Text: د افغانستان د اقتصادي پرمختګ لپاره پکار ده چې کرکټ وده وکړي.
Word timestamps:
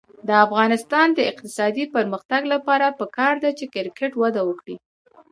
د 0.27 0.29
افغانستان 0.45 1.07
د 1.13 1.19
اقتصادي 1.31 1.85
پرمختګ 1.95 2.41
لپاره 2.53 2.95
پکار 2.99 3.33
ده 3.43 3.49
چې 3.57 3.65
کرکټ 3.75 4.11
وده 4.21 4.41
وکړي. 4.49 4.75